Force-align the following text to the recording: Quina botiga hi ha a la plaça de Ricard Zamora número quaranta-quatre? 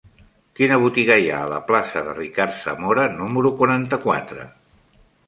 Quina 0.59 0.77
botiga 0.83 1.17
hi 1.23 1.27
ha 1.33 1.41
a 1.41 1.51
la 1.51 1.59
plaça 1.67 2.03
de 2.07 2.15
Ricard 2.21 2.55
Zamora 2.63 3.05
número 3.19 3.53
quaranta-quatre? 3.61 4.49